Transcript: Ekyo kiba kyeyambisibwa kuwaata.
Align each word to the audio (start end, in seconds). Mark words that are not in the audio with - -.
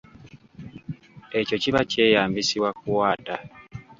Ekyo 1.39 1.55
kiba 1.63 1.81
kyeyambisibwa 1.91 2.69
kuwaata. 2.79 3.35